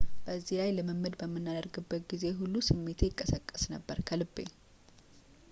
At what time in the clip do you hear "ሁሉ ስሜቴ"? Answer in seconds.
2.39-2.99